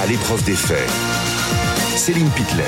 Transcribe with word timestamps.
à 0.00 0.06
l'épreuve 0.06 0.42
des 0.44 0.54
faits. 0.54 0.88
Céline 1.94 2.30
Pitlet. 2.30 2.64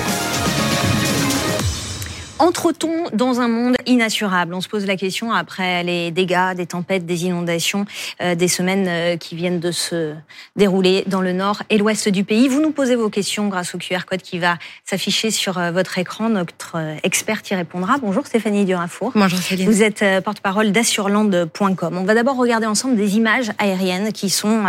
Entre-t-on 2.38 3.04
dans 3.14 3.40
un 3.40 3.48
monde 3.48 3.76
inassurable? 3.86 4.52
On 4.52 4.60
se 4.60 4.68
pose 4.68 4.84
la 4.84 4.96
question 4.96 5.32
après 5.32 5.82
les 5.82 6.10
dégâts, 6.10 6.54
des 6.54 6.66
tempêtes, 6.66 7.06
des 7.06 7.24
inondations, 7.24 7.86
euh, 8.20 8.34
des 8.34 8.48
semaines 8.48 8.86
euh, 8.88 9.16
qui 9.16 9.34
viennent 9.34 9.60
de 9.60 9.70
se 9.70 10.12
dérouler 10.56 11.04
dans 11.06 11.22
le 11.22 11.32
nord 11.32 11.62
et 11.70 11.78
l'ouest 11.78 12.08
du 12.08 12.24
pays. 12.24 12.48
Vous 12.48 12.60
nous 12.60 12.72
posez 12.72 12.96
vos 12.96 13.08
questions 13.08 13.48
grâce 13.48 13.74
au 13.74 13.78
QR 13.78 14.04
code 14.04 14.20
qui 14.20 14.38
va 14.38 14.58
s'afficher 14.84 15.30
sur 15.30 15.56
euh, 15.56 15.70
votre 15.70 15.96
écran. 15.98 16.28
Notre 16.28 16.76
expert 17.02 17.40
y 17.50 17.54
répondra. 17.54 17.96
Bonjour 18.02 18.26
Stéphanie 18.26 18.66
Durafour. 18.66 19.12
Bonjour 19.14 19.38
Céline. 19.38 19.70
Vous 19.70 19.82
êtes 19.82 20.04
porte-parole 20.22 20.72
d'assureland.com. 20.72 21.96
On 21.96 22.04
va 22.04 22.14
d'abord 22.14 22.36
regarder 22.36 22.66
ensemble 22.66 22.96
des 22.96 23.16
images 23.16 23.52
aériennes 23.58 24.12
qui 24.12 24.28
sont 24.28 24.66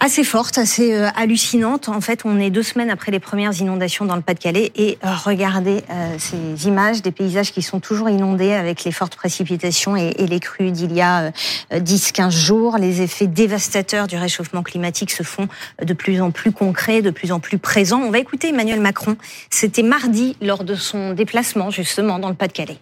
assez 0.00 0.24
forte, 0.24 0.58
assez 0.58 0.94
euh, 0.94 1.08
hallucinante. 1.16 1.88
En 1.88 2.00
fait, 2.00 2.22
on 2.24 2.38
est 2.38 2.50
deux 2.50 2.62
semaines 2.62 2.90
après 2.90 3.10
les 3.10 3.20
premières 3.20 3.58
inondations 3.60 4.04
dans 4.04 4.16
le 4.16 4.22
Pas-de-Calais 4.22 4.72
et 4.76 4.98
euh, 5.04 5.08
regardez 5.24 5.82
euh, 5.90 6.16
ces 6.18 6.66
images 6.66 7.02
des 7.02 7.10
paysages 7.10 7.52
qui 7.52 7.62
sont 7.62 7.80
toujours 7.80 8.08
inondés 8.08 8.52
avec 8.52 8.84
les 8.84 8.92
fortes 8.92 9.16
précipitations 9.16 9.96
et, 9.96 10.14
les 10.18 10.40
crues 10.40 10.70
d'il 10.70 10.92
y 10.92 11.00
a 11.00 11.30
10-15 11.72 12.30
jours. 12.30 12.76
Les 12.78 13.02
effets 13.02 13.26
dévastateurs 13.26 14.06
du 14.06 14.16
réchauffement 14.16 14.62
climatique 14.62 15.10
se 15.10 15.22
font 15.22 15.48
de 15.82 15.94
plus 15.94 16.20
en 16.20 16.30
plus 16.30 16.52
concrets, 16.52 17.00
de 17.00 17.10
plus 17.10 17.32
en 17.32 17.40
plus 17.40 17.58
présents. 17.58 18.00
On 18.00 18.10
va 18.10 18.18
écouter 18.18 18.48
Emmanuel 18.48 18.80
Macron. 18.80 19.16
C'était 19.48 19.82
mardi 19.82 20.36
lors 20.42 20.64
de 20.64 20.74
son 20.74 21.14
déplacement 21.14 21.70
justement 21.70 22.18
dans 22.18 22.28
le 22.28 22.34
Pas-de-Calais. 22.34 22.78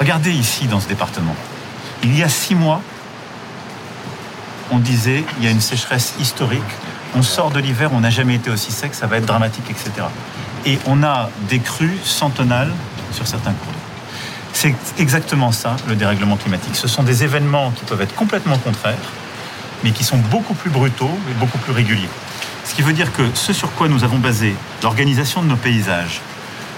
Regardez 0.00 0.32
ici 0.32 0.66
dans 0.66 0.80
ce 0.80 0.88
département. 0.88 1.36
Il 2.02 2.18
y 2.18 2.22
a 2.22 2.28
six 2.28 2.54
mois, 2.54 2.82
on 4.70 4.78
disait 4.78 5.24
il 5.38 5.44
y 5.44 5.48
a 5.48 5.50
une 5.50 5.60
sécheresse 5.60 6.14
historique, 6.20 6.62
on 7.14 7.22
sort 7.22 7.50
de 7.50 7.58
l'hiver, 7.58 7.90
on 7.92 8.00
n'a 8.00 8.10
jamais 8.10 8.36
été 8.36 8.50
aussi 8.50 8.72
sec, 8.72 8.94
ça 8.94 9.06
va 9.06 9.16
être 9.16 9.26
dramatique, 9.26 9.64
etc. 9.70 10.06
Et 10.66 10.78
on 10.86 11.02
a 11.02 11.30
des 11.48 11.58
crues 11.58 11.98
centenales 12.04 12.72
sur 13.12 13.26
certains 13.26 13.52
cours 13.52 13.72
C'est 14.52 14.74
exactement 14.98 15.52
ça, 15.52 15.76
le 15.88 15.96
dérèglement 15.96 16.36
climatique. 16.36 16.76
Ce 16.76 16.88
sont 16.88 17.02
des 17.02 17.24
événements 17.24 17.70
qui 17.72 17.84
peuvent 17.84 18.00
être 18.02 18.14
complètement 18.14 18.58
contraires, 18.58 18.96
mais 19.82 19.90
qui 19.90 20.04
sont 20.04 20.18
beaucoup 20.18 20.54
plus 20.54 20.70
brutaux 20.70 21.10
et 21.30 21.34
beaucoup 21.34 21.58
plus 21.58 21.72
réguliers. 21.72 22.10
Ce 22.64 22.74
qui 22.74 22.82
veut 22.82 22.92
dire 22.92 23.12
que 23.12 23.22
ce 23.34 23.52
sur 23.52 23.72
quoi 23.72 23.88
nous 23.88 24.04
avons 24.04 24.18
basé 24.18 24.54
l'organisation 24.82 25.42
de 25.42 25.48
nos 25.48 25.56
paysages, 25.56 26.20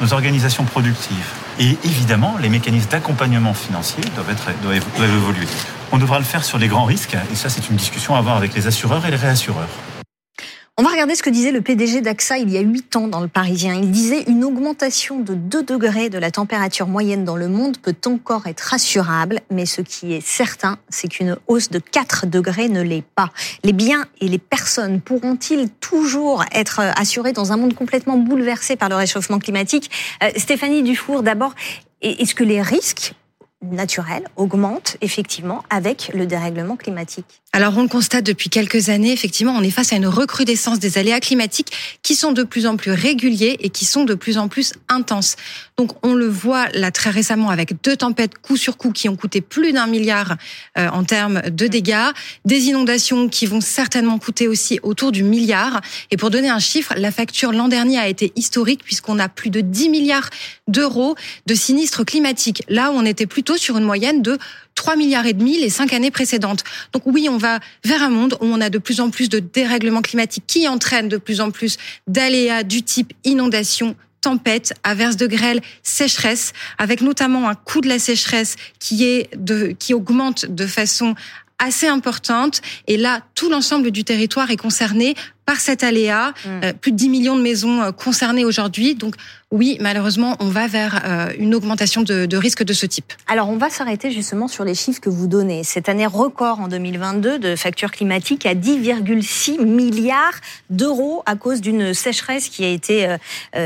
nos 0.01 0.13
organisations 0.13 0.65
productives, 0.65 1.33
et 1.59 1.77
évidemment, 1.85 2.37
les 2.41 2.49
mécanismes 2.49 2.89
d'accompagnement 2.89 3.53
financier 3.53 4.03
doivent, 4.15 4.31
être, 4.31 4.51
doivent, 4.63 5.15
évoluer. 5.15 5.47
On 5.95 5.99
devra 5.99 6.19
le 6.19 6.25
faire 6.25 6.43
sur 6.43 6.59
les 6.59 6.69
grands 6.69 6.87
risques, 6.87 7.17
et 7.31 7.35
ça, 7.35 7.51
c'est 7.51 7.69
une 7.69 7.77
discussion 7.77 8.15
à 8.15 8.19
avoir 8.19 8.39
avec 8.39 8.55
les 8.55 8.67
assureurs 8.67 9.05
et 9.05 9.11
les 9.11 9.17
réassureurs. 9.17 9.69
On 10.79 10.83
va 10.83 10.89
regarder 10.89 11.15
ce 11.15 11.23
que 11.23 11.29
disait 11.29 11.53
le 11.53 11.61
PDG 11.61 12.01
d'AXA 12.01 12.39
il 12.39 12.49
y 12.49 12.57
a 12.57 12.63
8 12.63 12.97
ans 12.97 13.07
dans 13.07 13.21
le 13.21 13.29
Parisien. 13.29 13.75
Il 13.75 13.91
disait 13.91 14.25
une 14.27 14.43
augmentation 14.43 15.21
de 15.21 15.35
2 15.35 15.63
degrés 15.63 16.09
de 16.09 16.17
la 16.17 16.31
température 16.31 16.87
moyenne 16.87 17.27
dans 17.27 17.37
le 17.37 17.47
monde 17.47 17.77
peut 17.77 17.95
encore 18.07 18.47
être 18.47 18.63
rassurable, 18.63 19.41
mais 19.51 19.67
ce 19.67 19.83
qui 19.83 20.15
est 20.15 20.27
certain, 20.27 20.79
c'est 20.89 21.09
qu'une 21.09 21.37
hausse 21.47 21.69
de 21.69 21.79
4 21.79 22.27
degrés 22.27 22.71
ne 22.71 22.81
l'est 22.81 23.05
pas. 23.15 23.29
Les 23.63 23.75
biens 23.75 24.07
et 24.23 24.29
les 24.29 24.39
personnes 24.39 25.03
pourront-ils 25.03 25.69
toujours 25.69 26.43
être 26.53 26.81
assurés 26.97 27.33
dans 27.33 27.53
un 27.53 27.59
monde 27.59 27.75
complètement 27.75 28.17
bouleversé 28.17 28.77
par 28.77 28.89
le 28.89 28.95
réchauffement 28.95 29.41
climatique? 29.41 29.91
Euh, 30.23 30.31
Stéphanie 30.37 30.83
Dufour, 30.83 31.23
d'abord, 31.23 31.55
est-ce 32.01 32.35
que 32.35 32.45
les 32.45 32.63
risques 32.63 33.15
naturels 33.63 34.25
augmentent 34.37 34.97
effectivement 35.01 35.63
avec 35.71 36.11
le 36.15 36.27
dérèglement 36.27 36.77
climatique 36.77 37.43
alors 37.55 37.77
on 37.77 37.83
le 37.83 37.89
constate 37.89 38.25
depuis 38.25 38.49
quelques 38.49 38.89
années, 38.89 39.13
effectivement, 39.13 39.53
on 39.55 39.63
est 39.63 39.71
face 39.71 39.93
à 39.93 39.97
une 39.97 40.07
recrudescence 40.07 40.79
des 40.79 40.97
aléas 40.97 41.21
climatiques 41.21 41.71
qui 42.03 42.15
sont 42.15 42.33
de 42.33 42.45
plus 42.45 42.65
en 42.65 42.79
plus 42.79 42.93
réguliers 42.93 43.59
et 43.61 43.69
qui 43.69 43.85
sont 43.85 44.05
de 44.05 44.15
plus 44.15 44.39
en 44.39 44.49
plus 44.49 44.73
intenses. 44.89 45.37
Donc 45.77 45.93
on 46.03 46.15
le 46.15 46.27
voit 46.27 46.71
là 46.71 46.91
très 46.91 47.11
récemment 47.11 47.51
avec 47.51 47.83
deux 47.83 47.95
tempêtes 47.95 48.39
coup 48.39 48.57
sur 48.57 48.79
coup 48.79 48.91
qui 48.91 49.11
ont 49.11 49.17
coûté 49.17 49.43
plus 49.43 49.75
d'un 49.75 49.87
milliard 49.87 50.37
euh, 50.79 50.89
en 50.89 51.05
termes 51.05 51.43
de 51.43 51.67
dégâts, 51.67 52.13
des 52.47 52.69
inondations 52.69 53.29
qui 53.29 53.45
vont 53.45 53.61
certainement 53.61 54.19
coûter 54.19 54.49
aussi 54.49 54.81
autour 54.83 55.13
du 55.13 55.23
milliard. 55.23 55.83
Et 56.11 56.17
pour 56.17 56.31
donner 56.31 56.49
un 56.49 56.59
chiffre, 56.59 56.95
la 56.97 57.11
facture 57.11 57.53
l'an 57.53 57.69
dernier 57.69 57.99
a 57.99 58.09
été 58.09 58.33
historique 58.35 58.83
puisqu'on 58.83 59.19
a 59.19 59.29
plus 59.29 59.51
de 59.51 59.61
10 59.61 59.91
milliards 59.91 60.31
d'euros 60.69 61.17
de 61.45 61.55
sinistres 61.55 62.07
climatiques. 62.07 62.63
Là 62.71 62.93
où 62.93 62.95
on 62.95 63.05
était 63.05 63.27
plutôt 63.27 63.52
sur 63.57 63.79
une 63.79 63.85
moyenne 63.85 64.23
de 64.23 64.39
3 64.75 64.97
milliards 64.97 65.27
et 65.27 65.33
demi 65.33 65.59
les 65.59 65.71
cinq 65.71 65.93
années 65.93 66.11
précédentes. 66.11 66.65
Donc 66.93 67.03
oui, 67.07 67.29
on 67.29 67.37
va 67.37 67.61
vers 67.85 68.03
un 68.03 68.11
monde 68.11 68.37
où 68.41 68.47
on 68.47 68.61
a 68.61 68.71
de 68.71 68.79
plus 68.79 69.01
en 69.01 69.11
plus 69.11 69.29
de 69.29 69.39
dérèglements 69.39 70.03
climatiques 70.03 70.45
qui 70.47 70.67
entraînent 70.69 71.09
de 71.09 71.19
plus 71.19 71.41
en 71.41 71.51
plus 71.51 71.77
d'aléas 72.07 72.63
du 72.63 72.83
type 72.83 73.13
inondation, 73.25 73.97
tempête, 74.21 74.73
averse 74.85 75.17
de 75.17 75.27
grêle, 75.27 75.61
sécheresse, 75.83 76.53
avec 76.79 77.01
notamment 77.01 77.49
un 77.49 77.55
coût 77.55 77.81
de 77.81 77.89
la 77.89 77.99
sécheresse 77.99 78.57
qui 78.79 79.05
est 79.05 79.29
de, 79.37 79.75
qui 79.79 79.95
augmente 79.95 80.47
de 80.47 80.67
façon 80.67 81.15
assez 81.59 81.87
importante. 81.87 82.61
Et 82.87 82.97
là, 82.97 83.21
tout 83.35 83.49
l'ensemble 83.49 83.91
du 83.91 84.05
territoire 84.05 84.51
est 84.51 84.57
concerné 84.57 85.15
par 85.45 85.61
cet 85.61 85.85
aléa. 85.85 86.33
Mm. 86.45 86.49
Euh, 86.65 86.73
plus 86.73 86.93
de 86.93 86.97
10 86.97 87.09
millions 87.09 87.37
de 87.37 87.43
maisons 87.43 87.83
euh, 87.83 87.93
concernées 87.93 88.45
aujourd'hui. 88.45 88.95
Donc 88.95 89.15
oui, 89.51 89.77
malheureusement, 89.81 90.37
on 90.41 90.49
va 90.49 90.67
vers 90.67 91.03
euh, 91.05 91.29
une 91.39 91.55
augmentation 91.55 92.03
de, 92.03 92.25
de 92.25 92.37
risques 92.37 92.63
de 92.63 92.73
ce 92.73 92.87
type. 92.87 93.13
Alors 93.27 93.51
on 93.51 93.57
va 93.57 93.69
s'arrêter 93.69 94.11
justement 94.11 94.49
sur 94.49 94.65
les 94.65 94.75
chiffres 94.75 95.01
que 95.01 95.11
vous 95.11 95.27
donnez. 95.27 95.63
Cette 95.63 95.89
année 95.89 96.07
record 96.07 96.61
en 96.61 96.69
2022 96.69 97.39
de 97.39 97.57
factures 97.57 97.91
climatiques 97.91 98.47
à 98.47 98.55
10,6 98.55 99.63
milliards 99.63 100.41
d'euros 100.71 101.23
à 101.27 101.37
cause 101.37 101.61
d'une 101.61 101.93
sécheresse 101.93 102.49
qui 102.49 102.65
a 102.65 102.69
été 102.69 103.17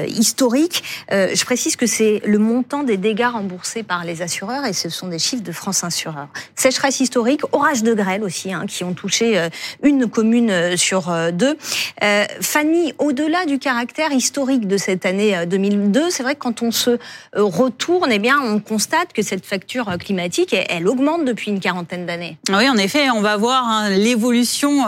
historique. 0.09 0.83
je 1.11 1.45
précise 1.45 1.77
que 1.77 1.87
c'est 1.87 2.21
le 2.25 2.39
montant 2.39 2.83
des 2.83 2.97
dégâts 2.97 3.29
remboursés 3.33 3.85
par 3.85 4.05
les 4.05 4.23
assureurs 4.23 4.65
et 4.65 4.73
ce 4.73 4.89
sont 4.89 5.07
des 5.07 5.19
chiffres 5.19 5.45
de 5.45 5.53
France 5.53 5.85
Assureurs. 5.85 6.29
Sécheresse 6.57 6.99
historique, 6.99 7.43
orage 7.53 7.85
de 7.85 7.95
grêle 7.95 8.25
aussi, 8.25 8.53
hein, 8.53 8.65
qui 8.67 8.83
ont 8.83 8.95
touché 8.95 9.49
une 9.83 10.09
commune 10.09 10.77
sur 10.77 11.15
deux. 11.33 11.57
Euh, 12.03 12.25
Fanny, 12.41 12.93
au-delà 12.99 13.47
du 13.47 13.59
caractère 13.59 14.13
historique 14.13 14.67
de 14.67 14.77
cette 14.77 15.07
année 15.07 15.47
2002, 15.47 16.01
euh, 16.01 16.07
c'est 16.11 16.23
vrai 16.23 16.35
que 16.35 16.41
quand 16.41 16.63
on 16.63 16.71
se 16.71 16.91
euh, 16.91 16.99
retourne, 17.35 18.11
eh 18.13 18.19
bien, 18.19 18.39
on 18.43 18.61
constate 18.61 19.13
que 19.13 19.23
cette 19.23 19.47
facture 19.47 19.97
climatique, 19.99 20.55
elle, 20.69 20.89
augmente 20.89 21.25
depuis 21.25 21.51
une 21.51 21.61
quarantaine 21.61 22.07
d'années. 22.07 22.39
Oui, 22.51 22.69
en 22.69 22.77
effet, 22.77 23.11
on 23.11 23.21
va 23.21 23.37
voir 23.37 23.67
hein, 23.67 23.91
l'évolution 23.91 24.85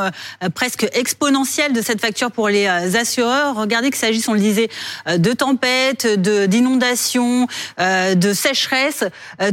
presque 0.54 0.86
exponentielle 0.92 1.72
de 1.72 1.82
cette 1.82 2.00
facture 2.00 2.30
pour 2.30 2.48
les 2.48 2.66
assureurs. 2.66 3.56
Regardez 3.56 3.90
qu'il 3.90 3.98
s'agisse, 3.98 4.28
on 4.28 4.34
le 4.34 4.40
disait, 4.40 4.68
de 5.06 5.32
tempêtes, 5.32 6.06
d'inondations, 6.06 7.46
de 7.78 8.32
sécheresse. 8.32 9.04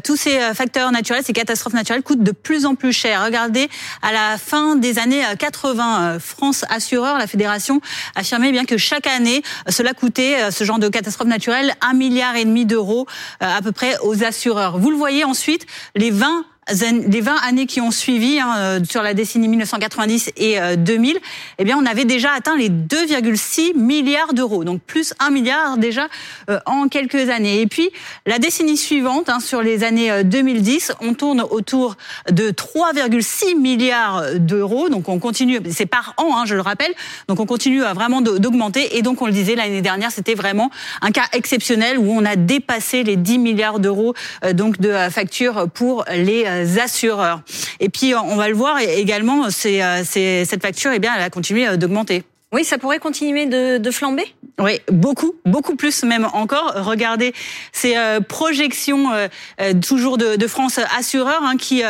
Tous 0.03 0.15
ces 0.15 0.39
facteurs 0.53 0.91
naturels, 0.91 1.23
ces 1.23 1.33
catastrophes 1.33 1.73
naturelles 1.73 2.03
coûtent 2.03 2.23
de 2.23 2.31
plus 2.31 2.65
en 2.65 2.75
plus 2.75 2.93
cher. 2.93 3.23
Regardez, 3.23 3.69
à 4.01 4.11
la 4.11 4.37
fin 4.37 4.75
des 4.75 4.99
années 4.99 5.23
80, 5.37 6.19
France 6.19 6.65
Assureur 6.69 7.14
la 7.17 7.27
fédération 7.27 7.81
affirmait 8.15 8.51
bien 8.51 8.65
que 8.65 8.77
chaque 8.77 9.07
année, 9.07 9.43
cela 9.69 9.93
coûtait, 9.93 10.43
euh, 10.43 10.51
ce 10.51 10.63
genre 10.63 10.79
de 10.79 10.89
catastrophe 10.89 11.27
naturelle, 11.27 11.73
un 11.81 11.93
milliard 11.93 12.35
et 12.35 12.45
demi 12.45 12.65
d'euros 12.65 13.07
euh, 13.41 13.57
à 13.57 13.61
peu 13.61 13.71
près 13.71 13.97
aux 13.99 14.23
assureurs. 14.23 14.77
Vous 14.77 14.89
le 14.89 14.97
voyez 14.97 15.23
ensuite, 15.23 15.65
les 15.95 16.11
20 16.11 16.45
les 16.67 17.21
20 17.21 17.35
années 17.47 17.65
qui 17.67 17.79
ont 17.79 17.91
suivi 17.91 18.39
hein, 18.39 18.55
euh, 18.57 18.79
sur 18.89 19.03
la 19.03 19.13
décennie 19.13 19.47
1990 19.47 20.31
et 20.37 20.57
2000, 20.77 21.15
euh, 21.15 21.19
eh 21.59 21.63
bien 21.63 21.77
on 21.77 21.85
avait 21.85 22.05
déjà 22.05 22.31
atteint 22.31 22.57
les 22.57 22.69
2,6 22.69 23.77
milliards 23.77 24.33
d'euros, 24.33 24.63
donc 24.63 24.81
plus 24.81 25.13
1 25.19 25.29
milliard 25.29 25.77
déjà 25.77 26.07
euh, 26.49 26.59
en 26.65 26.87
quelques 26.87 27.29
années. 27.29 27.61
Et 27.61 27.67
puis 27.67 27.89
la 28.25 28.39
décennie 28.39 28.77
suivante, 28.77 29.29
hein, 29.29 29.39
sur 29.39 29.61
les 29.61 29.83
années 29.83 30.23
2010, 30.23 30.93
on 31.01 31.13
tourne 31.13 31.41
autour 31.41 31.97
de 32.31 32.49
3,6 32.49 33.59
milliards 33.59 34.23
d'euros. 34.39 34.89
Donc 34.89 35.07
on 35.07 35.19
continue, 35.19 35.59
c'est 35.69 35.85
par 35.85 36.15
an, 36.17 36.35
hein, 36.35 36.43
je 36.45 36.55
le 36.55 36.61
rappelle. 36.61 36.93
Donc 37.27 37.39
on 37.39 37.45
continue 37.45 37.81
vraiment 37.81 38.21
d'augmenter. 38.21 38.97
Et 38.97 39.03
donc 39.03 39.21
on 39.21 39.27
le 39.27 39.33
disait 39.33 39.55
l'année 39.55 39.81
dernière, 39.81 40.11
c'était 40.11 40.35
vraiment 40.35 40.71
un 41.01 41.11
cas 41.11 41.25
exceptionnel 41.33 41.99
où 41.99 42.11
on 42.11 42.25
a 42.25 42.35
dépassé 42.35 43.03
les 43.03 43.17
10 43.17 43.37
milliards 43.37 43.79
d'euros 43.79 44.15
donc 44.53 44.79
de 44.79 44.91
factures 45.09 45.69
pour 45.69 46.05
les 46.11 46.45
assureurs. 46.77 47.41
Et 47.79 47.89
puis, 47.89 48.15
on 48.15 48.35
va 48.35 48.49
le 48.49 48.55
voir 48.55 48.79
également, 48.79 49.49
c'est, 49.49 49.83
euh, 49.83 50.03
cette 50.03 50.61
facture, 50.61 50.91
eh 50.93 50.99
bien, 50.99 51.13
elle 51.15 51.23
a 51.23 51.29
continué 51.29 51.67
euh, 51.67 51.77
d'augmenter. 51.77 52.23
Oui, 52.51 52.63
ça 52.63 52.77
pourrait 52.77 52.99
continuer 52.99 53.47
de, 53.47 53.91
flamber? 53.91 54.23
Oui, 54.59 54.79
beaucoup, 54.89 55.33
beaucoup 55.45 55.75
plus 55.75 56.03
même 56.03 56.27
encore. 56.31 56.73
Regardez 56.75 57.33
ces 57.73 57.97
euh, 57.97 58.21
projections 58.21 59.09
toujours 59.85 60.17
de, 60.17 60.47
France 60.47 60.79
Assureur 60.97 61.41
hein, 61.43 61.57
qui 61.57 61.81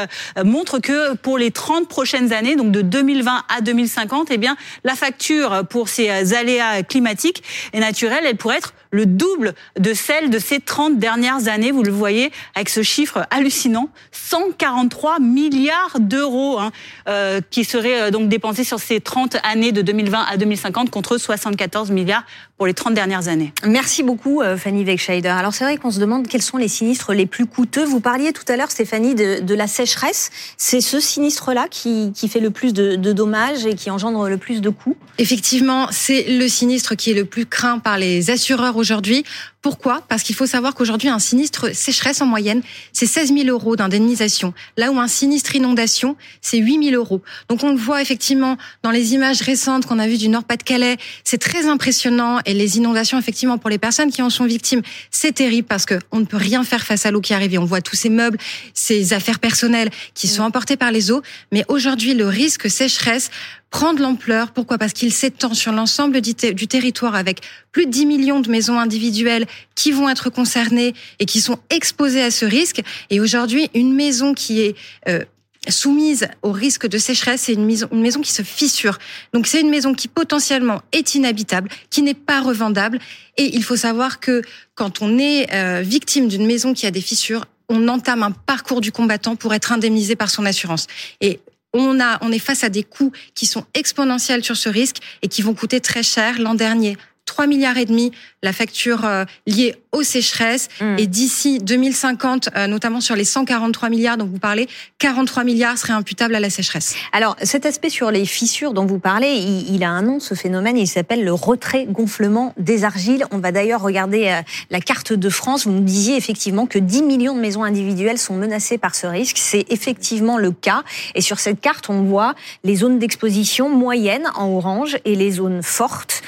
montrent 0.43 0.79
que 0.79 1.15
pour 1.15 1.37
les 1.37 1.51
30 1.51 1.87
prochaines 1.87 2.33
années, 2.33 2.55
donc 2.55 2.71
de 2.71 2.81
2020 2.81 3.43
à 3.55 3.61
2050, 3.61 4.29
eh 4.31 4.37
bien, 4.37 4.55
la 4.83 4.95
facture 4.95 5.65
pour 5.69 5.89
ces 5.89 6.33
aléas 6.33 6.83
climatiques 6.83 7.43
et 7.73 7.79
naturels, 7.79 8.23
elle 8.25 8.37
pourrait 8.37 8.57
être 8.57 8.73
le 8.95 9.05
double 9.05 9.53
de 9.77 9.93
celle 9.93 10.29
de 10.29 10.39
ces 10.39 10.61
30 10.61 10.97
dernières 10.97 11.49
années. 11.49 11.71
Vous 11.71 11.83
le 11.83 11.91
voyez 11.91 12.31
avec 12.55 12.69
ce 12.69 12.81
chiffre 12.81 13.27
hallucinant, 13.29 13.89
143 14.13 15.19
milliards 15.19 15.99
d'euros 15.99 16.57
hein, 16.59 16.71
euh, 17.09 17.41
qui 17.51 17.65
seraient 17.65 18.03
euh, 18.03 18.11
donc 18.11 18.29
dépensés 18.29 18.63
sur 18.63 18.79
ces 18.79 19.01
30 19.01 19.37
années 19.43 19.73
de 19.73 19.81
2020 19.81 20.25
à 20.27 20.37
2050 20.37 20.44
2050 20.45 20.89
contre 20.89 21.17
74 21.17 21.91
milliards 21.91 22.23
pour 22.57 22.67
les 22.67 22.73
30 22.73 22.93
dernières 22.93 23.27
années. 23.27 23.53
Merci 23.65 24.03
beaucoup 24.03 24.41
Fanny 24.57 24.83
Wegscheider. 24.83 25.27
Alors 25.27 25.53
c'est 25.53 25.65
vrai 25.65 25.77
qu'on 25.77 25.91
se 25.91 25.99
demande 25.99 26.27
quels 26.27 26.41
sont 26.41 26.57
les 26.57 26.67
sinistres 26.67 27.13
les 27.13 27.25
plus 27.25 27.45
coûteux. 27.45 27.83
Vous 27.83 27.99
parliez 27.99 28.31
tout 28.31 28.43
à 28.47 28.55
l'heure 28.55 28.71
Stéphanie 28.71 29.15
de, 29.15 29.41
de 29.41 29.55
la 29.55 29.67
sécheresse. 29.67 30.29
C'est 30.57 30.81
ce 30.81 30.99
sinistre-là 30.99 31.67
qui, 31.69 32.11
qui, 32.13 32.29
fait 32.29 32.39
le 32.39 32.51
plus 32.51 32.73
de, 32.73 32.95
de, 32.95 33.11
dommages 33.11 33.65
et 33.65 33.75
qui 33.75 33.89
engendre 33.89 34.29
le 34.29 34.37
plus 34.37 34.61
de 34.61 34.69
coûts? 34.69 34.95
Effectivement, 35.17 35.87
c'est 35.91 36.23
le 36.27 36.47
sinistre 36.47 36.95
qui 36.95 37.11
est 37.11 37.15
le 37.15 37.25
plus 37.25 37.45
craint 37.45 37.79
par 37.79 37.97
les 37.97 38.29
assureurs 38.29 38.77
aujourd'hui. 38.77 39.23
Pourquoi? 39.65 40.03
Parce 40.07 40.21
qu'il 40.21 40.35
faut 40.35 40.45
savoir 40.45 40.75
qu'aujourd'hui, 40.75 41.09
un 41.09 41.17
sinistre 41.17 41.73
sécheresse 41.73 42.21
en 42.21 42.27
moyenne, 42.27 42.61
c'est 42.93 43.07
16 43.07 43.33
000 43.33 43.47
euros 43.47 43.75
d'indemnisation. 43.75 44.53
Là 44.77 44.91
où 44.91 44.99
un 44.99 45.07
sinistre 45.07 45.55
inondation, 45.55 46.17
c'est 46.39 46.59
8 46.59 46.91
000 46.91 46.95
euros. 46.95 47.23
Donc 47.49 47.63
on 47.63 47.71
le 47.71 47.75
voit 47.75 47.99
effectivement 47.99 48.57
dans 48.83 48.91
les 48.91 49.15
images 49.15 49.41
récentes 49.41 49.87
qu'on 49.87 49.97
a 49.97 50.05
vues 50.05 50.19
du 50.19 50.29
Nord-Pas-de-Calais. 50.29 50.97
C'est 51.23 51.39
très 51.39 51.65
impressionnant 51.65 52.41
et 52.45 52.53
les 52.53 52.77
inondations, 52.77 53.17
effectivement, 53.17 53.57
pour 53.57 53.71
les 53.71 53.79
personnes 53.79 54.11
qui 54.11 54.21
en 54.21 54.29
sont 54.29 54.45
victimes, 54.45 54.83
c'est 55.09 55.31
terrible 55.31 55.67
parce 55.67 55.87
que 55.87 55.95
on 56.11 56.19
ne 56.19 56.25
peut 56.25 56.37
rien 56.37 56.63
faire 56.63 56.85
face 56.85 57.07
à 57.07 57.09
l'eau 57.09 57.21
qui 57.21 57.33
arrive. 57.33 57.55
Et 57.55 57.57
on 57.57 57.65
voit 57.65 57.81
tous 57.81 57.95
ces 57.95 58.09
meubles, 58.09 58.37
ces 58.75 59.13
affaires 59.13 59.39
personnelles 59.39 59.89
qui 60.13 60.27
sont 60.27 60.43
emportées 60.43 60.77
par 60.77 60.91
les 60.91 61.09
eaux. 61.09 61.23
Mais 61.51 61.65
aujourd'hui, 61.69 62.13
le 62.13 62.27
risque 62.27 62.69
sécheresse 62.69 63.31
prend 63.75 63.93
de 63.93 64.01
l'ampleur. 64.01 64.51
Pourquoi? 64.51 64.77
Parce 64.77 64.93
qu'il 64.93 65.11
s'étend 65.11 65.53
sur 65.53 65.73
l'ensemble 65.73 66.21
du, 66.21 66.33
territoire 66.33 67.13
avec 67.13 67.41
plus 67.73 67.85
de 67.85 67.91
10 67.91 68.05
millions 68.05 68.39
de 68.39 68.49
maisons 68.49 68.79
individuelles 68.79 69.45
qui 69.75 69.91
vont 69.91 70.07
être 70.07 70.29
concernées 70.29 70.93
et 71.19 71.25
qui 71.25 71.41
sont 71.41 71.59
exposées 71.69 72.23
à 72.23 72.31
ce 72.31 72.45
risque. 72.45 72.81
Et 73.09 73.19
aujourd'hui, 73.19 73.69
une 73.73 73.93
maison 73.93 74.33
qui 74.33 74.61
est 74.61 74.77
euh, 75.09 75.25
soumise 75.67 76.29
au 76.41 76.53
risque 76.53 76.87
de 76.87 76.97
sécheresse, 76.97 77.41
c'est 77.41 77.53
une 77.53 77.65
maison, 77.65 77.89
une 77.91 77.99
maison 77.99 78.21
qui 78.21 78.31
se 78.31 78.43
fissure. 78.43 78.97
Donc 79.33 79.45
c'est 79.45 79.59
une 79.59 79.69
maison 79.69 79.93
qui 79.93 80.07
potentiellement 80.07 80.81
est 80.93 81.15
inhabitable, 81.15 81.67
qui 81.89 82.01
n'est 82.01 82.13
pas 82.13 82.39
revendable. 82.39 82.99
Et 83.35 83.57
il 83.57 83.63
faut 83.65 83.75
savoir 83.75 84.21
que 84.21 84.41
quand 84.75 85.01
on 85.01 85.19
est 85.19 85.53
euh, 85.53 85.81
victime 85.81 86.29
d'une 86.29 86.45
maison 86.45 86.73
qui 86.73 86.85
a 86.85 86.91
des 86.91 87.01
fissures, 87.01 87.43
on 87.67 87.89
entame 87.89 88.23
un 88.23 88.31
parcours 88.31 88.79
du 88.79 88.93
combattant 88.93 89.35
pour 89.35 89.53
être 89.53 89.73
indemnisé 89.73 90.15
par 90.15 90.29
son 90.29 90.45
assurance. 90.45 90.87
Et 91.19 91.41
on, 91.79 91.99
a, 91.99 92.17
on 92.21 92.31
est 92.31 92.39
face 92.39 92.63
à 92.63 92.69
des 92.69 92.83
coûts 92.83 93.11
qui 93.33 93.45
sont 93.45 93.65
exponentiels 93.73 94.43
sur 94.43 94.57
ce 94.57 94.69
risque 94.69 94.97
et 95.21 95.27
qui 95.27 95.41
vont 95.41 95.53
coûter 95.53 95.79
très 95.81 96.03
cher. 96.03 96.39
L'an 96.39 96.55
dernier, 96.55 96.97
3 97.25 97.47
milliards 97.47 97.77
et 97.77 97.85
demi 97.85 98.11
la 98.45 98.53
facture 98.53 99.03
euh, 99.05 99.25
liée 99.47 99.75
aux 99.91 100.03
sécheresses. 100.03 100.69
Mm. 100.79 100.95
Et 100.99 101.07
d'ici 101.07 101.59
2050, 101.59 102.49
euh, 102.55 102.67
notamment 102.67 103.01
sur 103.01 103.15
les 103.15 103.25
143 103.25 103.89
milliards 103.89 104.17
dont 104.17 104.25
vous 104.25 104.39
parlez, 104.39 104.67
43 104.99 105.43
milliards 105.43 105.77
seraient 105.77 105.93
imputables 105.93 106.35
à 106.35 106.39
la 106.39 106.49
sécheresse. 106.49 106.95
Alors, 107.11 107.35
cet 107.41 107.65
aspect 107.65 107.89
sur 107.89 108.11
les 108.11 108.25
fissures 108.25 108.73
dont 108.73 108.85
vous 108.85 108.99
parlez, 108.99 109.33
il, 109.33 109.83
a 109.83 109.89
un 109.89 110.03
nom, 110.03 110.19
ce 110.19 110.35
phénomène, 110.35 110.77
il 110.77 110.87
s'appelle 110.87 111.23
le 111.23 111.33
retrait-gonflement 111.33 112.53
des 112.57 112.83
argiles. 112.83 113.25
On 113.31 113.39
va 113.39 113.51
d'ailleurs 113.51 113.81
regarder 113.81 114.27
euh, 114.27 114.41
la 114.69 114.79
carte 114.79 115.11
de 115.11 115.29
France. 115.29 115.65
Vous 115.65 115.73
nous 115.73 115.81
disiez 115.81 116.15
effectivement 116.15 116.67
que 116.67 116.77
10 116.77 117.03
millions 117.03 117.35
de 117.35 117.41
maisons 117.41 117.63
individuelles 117.63 118.19
sont 118.19 118.35
menacées 118.35 118.77
par 118.77 118.93
ce 118.93 119.07
risque. 119.07 119.37
C'est 119.39 119.65
effectivement 119.69 120.37
le 120.37 120.51
cas. 120.51 120.83
Et 121.15 121.21
sur 121.21 121.39
cette 121.39 121.59
carte, 121.59 121.89
on 121.89 122.03
voit 122.03 122.35
les 122.63 122.75
zones 122.75 122.99
d'exposition 122.99 123.69
moyennes 123.69 124.27
en 124.35 124.49
orange 124.49 124.97
et 125.05 125.15
les 125.15 125.31
zones 125.31 125.63
fortes 125.63 126.21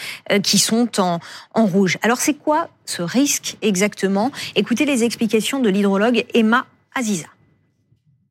qui 0.44 0.58
en, 1.00 1.20
en 1.54 1.66
rouge. 1.66 1.98
Alors 2.02 2.18
c'est 2.18 2.34
quoi 2.34 2.70
ce 2.86 3.02
risque 3.02 3.58
exactement? 3.62 4.32
Écoutez 4.56 4.86
les 4.86 5.04
explications 5.04 5.60
de 5.60 5.70
l'hydrologue 5.70 6.26
Emma 6.34 6.66
Aziza. 6.96 7.28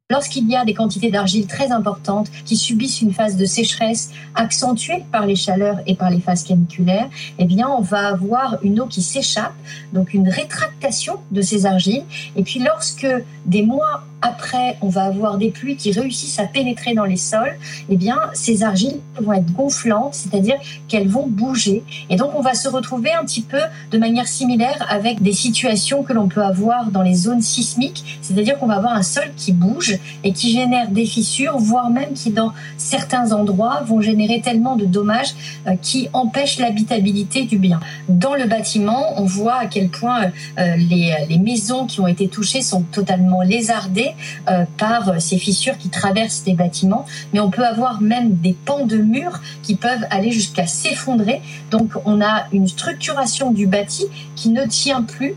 Lorsqu'il 0.08 0.49
y 0.49 0.55
a 0.55 0.64
des 0.64 0.73
quantités 0.73 1.11
d'argile 1.11 1.49
très 1.49 1.73
importantes 1.73 2.31
qui 2.44 2.56
subissent 2.56 3.03
une 3.03 3.12
phase 3.12 3.37
de 3.37 3.44
sécheresse 3.44 4.11
accentuée 4.37 5.05
par 5.11 5.26
les 5.26 5.35
chaleurs 5.35 5.81
et 5.85 5.97
par 5.97 6.11
les 6.11 6.20
phases 6.20 6.44
caniculaires, 6.44 7.11
eh 7.41 7.44
bien, 7.44 7.69
on 7.69 7.81
va 7.81 8.06
avoir 8.06 8.58
une 8.62 8.79
eau 8.79 8.87
qui 8.87 9.03
s'échappe, 9.03 9.55
donc 9.93 10.14
une 10.14 10.29
rétractation 10.29 11.14
de 11.32 11.43
ces 11.43 11.67
argiles. 11.67 12.05
Et 12.37 12.44
puis, 12.44 12.61
lorsque 12.61 13.08
des 13.47 13.62
mois 13.62 14.05
après, 14.26 14.76
on 14.82 14.88
va 14.88 15.05
avoir 15.05 15.38
des 15.38 15.50
pluies 15.50 15.76
qui 15.76 15.93
réussissent 15.93 16.40
à 16.40 16.46
pénétrer 16.46 16.94
dans 16.94 17.05
les 17.05 17.17
sols, 17.17 17.56
eh 17.88 17.96
bien, 17.96 18.19
ces 18.34 18.64
argiles 18.64 18.99
vont 19.20 19.32
être 19.32 19.52
gonflantes, 19.52 20.14
c'est-à-dire 20.14 20.56
qu'elles 20.88 21.08
vont 21.08 21.26
bouger. 21.28 21.84
Et 22.11 22.17
donc, 22.17 22.32
on 22.34 22.40
va 22.40 22.55
se 22.55 22.69
retrouver 22.69 23.12
un 23.12 23.25
petit 23.25 23.43
peu 23.43 23.61
de 23.93 23.99
manière 23.99 24.26
similaire 24.26 24.84
avec 24.88 25.23
des 25.23 25.32
situations 25.32 26.02
que 26.02 26.12
l'on 26.12 26.26
peut 26.26 26.43
avoir 26.43 26.90
dans 26.90 27.02
les 27.02 27.14
zones 27.14 27.40
sismiques, 27.40 28.19
c'est-à-dire 28.20 28.58
qu'on 28.58 28.67
va 28.67 28.76
avoir 28.76 28.94
un 28.94 29.02
sol 29.02 29.28
qui 29.37 29.52
bouge 29.52 29.99
et 30.25 30.32
qui 30.32 30.50
génère 30.50 30.88
des 30.90 31.06
fissures, 31.06 31.56
voire 31.58 31.90
même 31.90 32.12
qui, 32.14 32.31
dans 32.31 32.52
certains 32.76 33.32
endroits, 33.32 33.82
vont 33.87 34.00
générer 34.00 34.40
tellement 34.40 34.75
de 34.75 34.87
dommages 34.87 35.34
euh, 35.67 35.76
qui 35.81 36.08
empêchent 36.12 36.58
l'habitabilité 36.58 37.44
du 37.44 37.58
bien. 37.58 37.79
Dans 38.08 38.34
le 38.34 38.46
bâtiment, 38.46 39.20
on 39.20 39.25
voit 39.25 39.58
à 39.58 39.67
quel 39.67 39.88
point 39.88 40.25
euh, 40.25 40.76
les, 40.76 41.14
les 41.29 41.38
maisons 41.38 41.87
qui 41.87 42.00
ont 42.00 42.08
été 42.08 42.26
touchées 42.26 42.62
sont 42.62 42.82
totalement 42.82 43.43
lézardées 43.43 44.16
euh, 44.49 44.65
par 44.79 45.21
ces 45.21 45.39
fissures 45.39 45.79
qui 45.79 45.89
traversent 45.89 46.43
les 46.47 46.55
bâtiments, 46.55 47.07
mais 47.33 47.41
on 47.41 47.51
peut 47.51 47.65
avoir 47.65 48.01
même 48.01 48.37
des 48.37 48.57
pans 48.65 48.87
de 48.87 48.99
murs 48.99 49.41
qui 49.63 49.77
peuvent 49.77 50.05
aller 50.11 50.31
jusqu'à 50.31 50.67
s'effondrer. 50.67 51.41
Donc 51.71 51.93
on 52.05 52.21
a 52.21 52.47
une 52.53 52.69
structuration 52.69 53.51
du 53.51 53.67
bâti 53.67 54.07
qui 54.35 54.51
ne 54.51 54.67
tient 54.67 55.03
plus. 55.03 55.35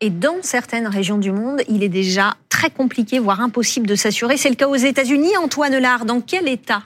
Et 0.00 0.10
dans 0.10 0.42
certaines 0.42 0.88
régions 0.88 1.18
du 1.18 1.30
monde, 1.30 1.62
il 1.68 1.84
est 1.84 1.88
déjà 1.88 2.34
très 2.48 2.70
compliqué, 2.70 3.20
voire 3.20 3.40
impossible 3.40 3.86
de 3.86 3.94
s'assurer. 3.94 4.36
C'est 4.36 4.48
le 4.48 4.56
cas 4.56 4.66
aux 4.66 4.74
États-Unis. 4.74 5.36
Antoine 5.40 5.78
Lard, 5.78 6.04
dans 6.04 6.20
quel 6.20 6.48
état 6.48 6.82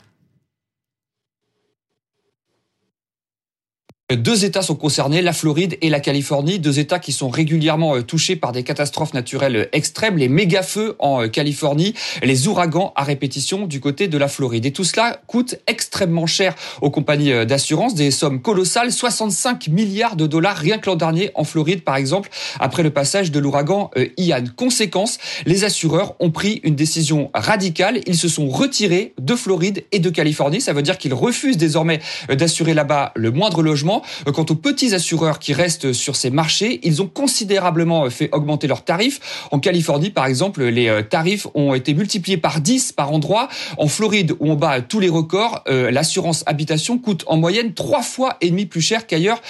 Deux 4.14 4.44
États 4.44 4.62
sont 4.62 4.76
concernés, 4.76 5.20
la 5.20 5.32
Floride 5.32 5.78
et 5.82 5.90
la 5.90 5.98
Californie, 5.98 6.60
deux 6.60 6.78
États 6.78 7.00
qui 7.00 7.10
sont 7.10 7.28
régulièrement 7.28 7.96
euh, 7.96 8.02
touchés 8.02 8.36
par 8.36 8.52
des 8.52 8.62
catastrophes 8.62 9.14
naturelles 9.14 9.56
euh, 9.56 9.64
extrêmes, 9.72 10.16
les 10.16 10.28
méga-feux 10.28 10.94
en 11.00 11.22
euh, 11.22 11.26
Californie, 11.26 11.92
les 12.22 12.46
ouragans 12.46 12.92
à 12.94 13.02
répétition 13.02 13.66
du 13.66 13.80
côté 13.80 14.06
de 14.06 14.16
la 14.16 14.28
Floride. 14.28 14.64
Et 14.64 14.70
tout 14.70 14.84
cela 14.84 15.20
coûte 15.26 15.56
extrêmement 15.66 16.26
cher 16.26 16.54
aux 16.82 16.90
compagnies 16.90 17.44
d'assurance, 17.46 17.96
des 17.96 18.12
sommes 18.12 18.40
colossales, 18.40 18.92
65 18.92 19.66
milliards 19.66 20.14
de 20.14 20.28
dollars 20.28 20.56
rien 20.56 20.78
que 20.78 20.88
l'an 20.88 20.94
dernier 20.94 21.32
en 21.34 21.42
Floride 21.42 21.82
par 21.82 21.96
exemple, 21.96 22.30
après 22.60 22.84
le 22.84 22.90
passage 22.90 23.32
de 23.32 23.40
l'ouragan 23.40 23.90
Ian. 24.18 24.44
Conséquence, 24.54 25.18
les 25.46 25.64
assureurs 25.64 26.14
ont 26.20 26.30
pris 26.30 26.60
une 26.62 26.76
décision 26.76 27.32
radicale, 27.34 28.02
ils 28.06 28.16
se 28.16 28.28
sont 28.28 28.48
retirés 28.48 29.14
de 29.20 29.34
Floride 29.34 29.84
et 29.90 29.98
de 29.98 30.10
Californie, 30.10 30.60
ça 30.60 30.72
veut 30.72 30.82
dire 30.82 30.96
qu'ils 30.96 31.14
refusent 31.14 31.56
désormais 31.56 31.98
d'assurer 32.28 32.72
là-bas 32.72 33.10
le 33.16 33.32
moindre 33.32 33.64
logement 33.64 33.95
euh, 34.26 34.32
quant 34.32 34.46
aux 34.48 34.54
petits 34.54 34.94
assureurs 34.94 35.38
qui 35.38 35.52
restent 35.52 35.92
sur 35.92 36.16
ces 36.16 36.30
marchés, 36.30 36.80
ils 36.82 37.02
ont 37.02 37.06
considérablement 37.06 38.04
euh, 38.04 38.10
fait 38.10 38.28
augmenter 38.32 38.66
leurs 38.66 38.84
tarifs. 38.84 39.20
En 39.50 39.58
Californie, 39.58 40.10
par 40.10 40.26
exemple, 40.26 40.64
les 40.64 40.88
euh, 40.88 41.02
tarifs 41.02 41.46
ont 41.54 41.74
été 41.74 41.94
multipliés 41.94 42.36
par 42.36 42.60
10 42.60 42.92
par 42.92 43.12
endroit. 43.12 43.48
En 43.78 43.88
Floride, 43.88 44.32
où 44.40 44.50
on 44.50 44.54
bat 44.54 44.80
tous 44.80 45.00
les 45.00 45.08
records, 45.08 45.62
l'assurance 45.66 46.42
habitation 46.46 46.98
coûte 46.98 47.24
en 47.26 47.36
moyenne 47.36 47.74
trois 47.74 48.02
fois 48.02 48.36
et 48.40 48.50
demi 48.50 48.66
plus 48.66 48.80
cher 48.80 49.06
qu'ailleurs 49.06 49.40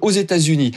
aux 0.00 0.10
États-Unis. 0.10 0.72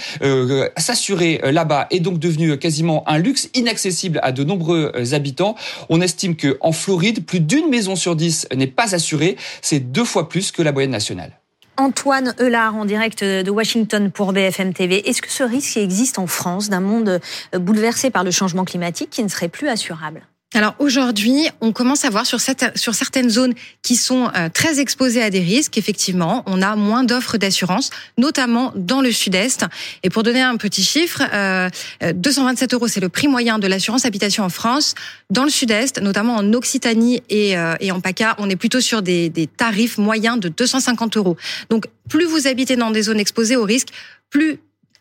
S'assurer 0.77 1.41
là-bas 1.43 1.88
est 1.91 2.00
donc 2.00 2.19
devenu 2.19 2.57
quasiment 2.57 3.07
un 3.07 3.17
luxe 3.17 3.50
inaccessible 3.53 4.19
à 4.24 4.31
de 4.31 4.43
nombreux 4.43 4.91
habitants. 5.13 5.55
On 5.89 6.01
estime 6.01 6.36
que 6.36 6.57
en 6.62 6.71
Floride, 6.71 7.25
plus 7.25 7.39
d'une 7.39 7.69
maison 7.69 7.95
sur 7.95 8.15
dix 8.15 8.48
n'est 8.55 8.67
pas 8.67 8.95
assurée. 8.95 9.38
C'est 9.62 9.79
deux 9.79 10.05
fois 10.05 10.29
plus 10.29 10.51
que 10.51 10.62
la 10.62 10.71
moyenne 10.71 10.91
nationale. 10.91 11.39
Antoine 11.79 12.36
Eulard 12.41 12.75
en 12.75 12.83
direct 12.83 13.24
de 13.24 13.50
Washington 13.50 14.12
pour 14.12 14.33
BFM 14.33 14.74
TV. 14.74 15.07
Est-ce 15.09 15.21
que 15.21 15.31
ce 15.31 15.43
risque 15.43 15.77
existe 15.77 16.19
en 16.19 16.27
France 16.27 16.69
d'un 16.69 16.81
monde 16.81 17.21
bouleversé 17.53 18.09
par 18.09 18.25
le 18.25 18.31
changement 18.31 18.65
climatique 18.65 19.09
qui 19.09 19.24
ne 19.24 19.29
serait 19.29 19.48
plus 19.48 19.69
assurable? 19.69 20.27
Alors 20.55 20.75
aujourd'hui, 20.79 21.47
on 21.61 21.71
commence 21.71 22.05
à 22.05 22.09
voir 22.09 22.25
sur, 22.25 22.39
certaines 22.39 23.29
zones 23.29 23.53
qui 23.83 23.95
sont 23.95 24.31
euh, 24.35 24.49
très 24.51 24.79
exposées 24.79 25.21
à 25.21 25.29
des 25.29 25.41
risques, 25.41 25.77
effectivement, 25.77 26.41
on 26.47 26.63
a 26.63 26.75
moins 26.75 27.03
d'offres 27.03 27.37
d'assurance, 27.37 27.91
notamment 28.17 28.73
dans 28.75 29.01
le 29.01 29.11
sud-est. 29.11 29.65
Et 30.01 30.09
pour 30.09 30.23
donner 30.23 30.41
un 30.41 30.57
petit 30.57 30.83
chiffre, 30.83 31.21
euh, 31.31 31.69
227 32.15 32.73
euros, 32.73 32.87
c'est 32.87 32.99
le 32.99 33.09
prix 33.09 33.27
moyen 33.27 33.59
de 33.59 33.67
l'assurance 33.67 34.05
habitation 34.05 34.43
en 34.43 34.49
France. 34.49 34.95
Dans 35.29 35.43
le 35.43 35.51
sud-est, 35.51 36.01
notamment 36.01 36.37
en 36.37 36.53
Occitanie 36.53 37.21
et, 37.29 37.55
euh, 37.55 37.75
et 37.79 37.91
en 37.91 38.01
PACA, 38.01 38.35
on 38.39 38.49
est 38.49 38.55
plutôt 38.55 38.81
sur 38.81 39.03
des, 39.03 39.29
des 39.29 39.45
tarifs 39.45 39.99
moyens 39.99 40.39
de 40.39 40.49
250 40.49 41.15
euros. 41.17 41.37
Donc 41.69 41.85
plus 42.09 42.25
vous 42.25 42.47
habitez 42.47 42.75
dans 42.75 42.89
des 42.89 43.03
zones 43.03 43.19
exposées 43.19 43.55
au 43.55 43.65
risque, 43.65 43.89
plus 44.31 44.59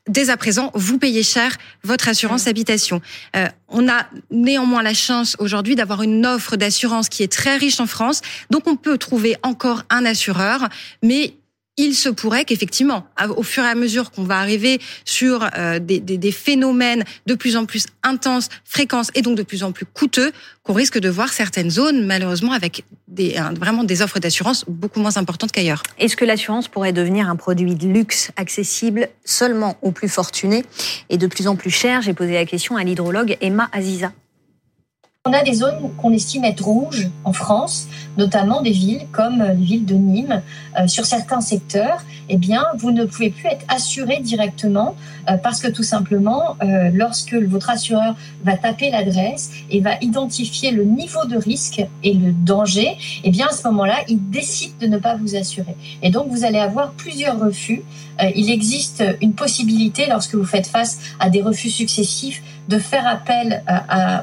dès 0.09 0.31
à 0.31 0.37
présent, 0.37 0.71
vous 0.75 0.99
payez 0.99 1.23
cher 1.23 1.57
votre 1.85 2.09
assurance 2.09 2.47
habitation. 2.47 3.01
Euh, 3.37 3.47
on 3.69 3.89
a 3.89 4.07
néanmoins 4.31 4.83
la 4.83 4.95
chance 4.95 5.37
aujourd'hui 5.39 5.75
d'avoir 5.75 6.03
une 6.03 6.27
offre 6.27 6.57
d'assurance 6.57 7.09
qui 7.09 7.23
est 7.23 7.33
très 7.33 7.57
riche 7.57 7.81
en 7.81 7.87
France, 7.87 8.23
donc 8.51 8.67
on 8.67 8.77
peut 8.77 8.99
trouver 8.99 9.37
encore 9.43 9.83
un 9.91 10.05
assureur, 10.05 10.69
mais 11.03 11.35
il 11.79 11.95
se 11.95 12.09
pourrait 12.09 12.45
qu'effectivement, 12.45 13.07
au 13.37 13.43
fur 13.43 13.65
et 13.65 13.69
à 13.69 13.75
mesure 13.75 14.11
qu'on 14.11 14.25
va 14.25 14.39
arriver 14.39 14.81
sur 15.05 15.49
euh, 15.57 15.79
des, 15.79 16.01
des, 16.01 16.33
phénomènes 16.33 17.05
de 17.27 17.35
plus 17.35 17.57
en 17.57 17.65
plus 17.65 17.87
intenses, 18.03 18.49
fréquences 18.65 19.11
et 19.15 19.23
donc 19.23 19.37
de 19.37 19.45
plus 19.45 19.63
en 19.63 19.73
plus 19.73 19.87
coûteux, 19.87 20.33
qu'on 20.65 20.75
risque 20.75 20.99
de 20.99 21.09
voir 21.09 21.33
certaines 21.33 21.71
zones, 21.71 22.05
malheureusement, 22.05 22.53
avec 22.53 22.85
vraiment 23.59 23.85
des 23.85 24.03
offres 24.03 24.19
d'assurance 24.19 24.65
beaucoup 24.69 25.01
moins 25.01 25.17
importantes 25.17 25.53
qu'ailleurs. 25.53 25.83
Est-ce 25.99 26.17
que 26.17 26.25
l'assurance 26.25 26.69
pourrait 26.69 26.93
devenir 26.93 27.31
un 27.31 27.37
produit 27.37 27.75
de 27.75 27.87
luxe 27.87 28.33
accessible 28.37 29.09
seulement 29.25 29.79
aux 29.81 29.93
plus 29.93 30.09
fortunés 30.09 30.65
et 31.09 31.17
de 31.17 31.27
plus 31.27 31.47
en 31.47 31.57
plus 31.57 31.71
cher? 31.71 32.03
J'ai 32.03 32.13
posé 32.13 32.35
la 32.35 32.45
question 32.45 32.77
à 32.77 32.85
l'hydrologue 32.85 33.37
Emma 33.41 33.71
Aziza. 33.73 34.13
On 35.29 35.35
a 35.35 35.43
des 35.43 35.53
zones 35.53 35.91
qu'on 35.99 36.15
estime 36.15 36.47
être 36.47 36.65
rouges 36.65 37.11
en 37.23 37.35
France, 37.35 37.87
notamment 38.17 38.63
des 38.63 38.71
villes 38.71 39.07
comme 39.13 39.43
les 39.43 39.63
villes 39.63 39.85
de 39.85 39.93
Nîmes. 39.93 40.41
Euh, 40.81 40.87
sur 40.87 41.05
certains 41.05 41.43
secteurs, 41.43 42.03
eh 42.31 42.39
bien, 42.39 42.65
vous 42.79 42.93
ne 42.93 43.05
pouvez 43.05 43.29
plus 43.29 43.47
être 43.47 43.67
assuré 43.69 44.21
directement 44.21 44.97
euh, 45.29 45.37
parce 45.37 45.61
que 45.61 45.69
tout 45.69 45.83
simplement, 45.83 46.57
euh, 46.63 46.89
lorsque 46.95 47.35
votre 47.35 47.69
assureur 47.69 48.17
va 48.43 48.57
taper 48.57 48.91
l'adresse 48.91 49.51
et 49.71 49.83
va 49.83 49.97
identifier 50.01 50.71
le 50.71 50.85
niveau 50.85 51.27
de 51.27 51.37
risque 51.37 51.83
et 52.03 52.15
le 52.15 52.33
danger, 52.33 52.97
eh 53.23 53.31
bien, 53.31 53.49
à 53.49 53.53
ce 53.53 53.69
moment-là, 53.69 53.99
il 54.09 54.31
décide 54.31 54.79
de 54.79 54.87
ne 54.87 54.97
pas 54.97 55.17
vous 55.17 55.37
assurer. 55.37 55.77
Et 56.03 56.09
donc, 56.09 56.29
vous 56.31 56.45
allez 56.45 56.59
avoir 56.59 56.93
plusieurs 56.93 57.39
refus. 57.39 57.83
il 58.35 58.51
existe 58.51 59.05
une 59.21 59.35
possibilité, 59.35 60.07
lorsque 60.09 60.35
vous 60.35 60.47
faites 60.47 60.67
face 60.67 60.99
à 61.21 61.29
des 61.29 61.43
refus 61.43 61.71
successifs, 61.71 62.43
de 62.69 62.79
faire 62.79 63.07
appel 63.07 63.63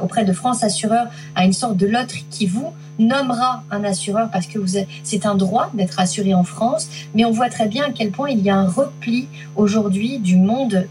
auprès 0.01 0.23
de 0.23 0.33
France 0.33 0.63
Assureur 0.63 1.07
à 1.35 1.45
une 1.45 1.53
sorte 1.53 1.77
de 1.77 1.87
loterie 1.87 2.25
qui 2.29 2.45
vous 2.45 2.73
nommera 2.99 3.63
un 3.71 3.83
assureur 3.83 4.29
parce 4.31 4.47
que 4.47 4.59
c'est 5.03 5.25
un 5.25 5.35
droit 5.35 5.69
d'être 5.73 5.99
assuré 5.99 6.33
en 6.33 6.43
France, 6.43 6.87
mais 7.13 7.25
on 7.25 7.31
voit 7.31 7.49
très 7.49 7.67
bien 7.67 7.85
à 7.85 7.91
quel 7.91 8.11
point 8.11 8.29
il 8.29 8.41
y 8.41 8.49
a 8.49 8.55
un 8.55 8.67
repli 8.67 9.27
aujourd'hui 9.55 10.19
du 10.19 10.37
monde 10.37 10.87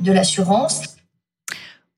de 0.00 0.12
l'assurance. 0.12 0.82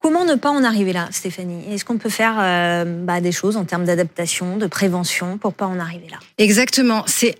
Comment 0.01 0.25
ne 0.25 0.37
pas 0.37 0.51
en 0.51 0.63
arriver 0.63 0.93
là, 0.93 1.09
Stéphanie? 1.11 1.65
Est-ce 1.73 1.85
qu'on 1.85 1.99
peut 1.99 2.09
faire 2.09 2.37
euh, 2.39 3.05
bah, 3.05 3.21
des 3.21 3.33
choses 3.33 3.57
en 3.57 3.65
termes 3.65 3.85
d'adaptation, 3.85 4.57
de 4.57 4.67
prévention 4.67 5.39
pour 5.39 5.55
pas 5.55 5.67
en 5.67 5.81
arriver 5.81 6.07
là? 6.09 6.19
Exactement. 6.39 7.03
C'est 7.07 7.35